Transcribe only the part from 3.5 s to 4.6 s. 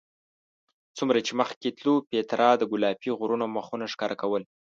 مخونه ښکاره کول.